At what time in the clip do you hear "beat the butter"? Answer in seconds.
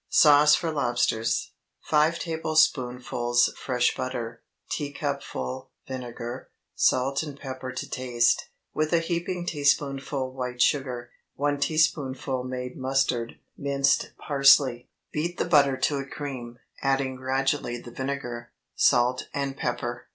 15.13-15.77